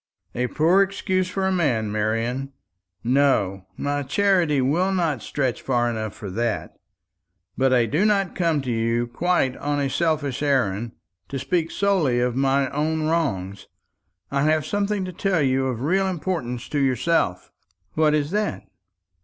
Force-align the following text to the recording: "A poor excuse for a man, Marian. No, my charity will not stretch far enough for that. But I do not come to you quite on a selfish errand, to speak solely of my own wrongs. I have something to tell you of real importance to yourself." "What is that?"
"A 0.33 0.47
poor 0.47 0.81
excuse 0.81 1.29
for 1.29 1.45
a 1.45 1.51
man, 1.51 1.91
Marian. 1.91 2.53
No, 3.03 3.67
my 3.77 4.01
charity 4.01 4.59
will 4.59 4.91
not 4.91 5.21
stretch 5.21 5.61
far 5.61 5.91
enough 5.91 6.15
for 6.15 6.31
that. 6.31 6.73
But 7.55 7.71
I 7.71 7.85
do 7.85 8.03
not 8.03 8.33
come 8.33 8.61
to 8.61 8.71
you 8.71 9.05
quite 9.05 9.55
on 9.57 9.79
a 9.79 9.91
selfish 9.91 10.41
errand, 10.41 10.93
to 11.29 11.37
speak 11.37 11.69
solely 11.69 12.19
of 12.19 12.35
my 12.35 12.67
own 12.71 13.03
wrongs. 13.03 13.67
I 14.31 14.41
have 14.45 14.65
something 14.65 15.05
to 15.05 15.13
tell 15.13 15.43
you 15.43 15.67
of 15.67 15.83
real 15.83 16.07
importance 16.07 16.67
to 16.69 16.79
yourself." 16.79 17.51
"What 17.93 18.15
is 18.15 18.31
that?" 18.31 18.63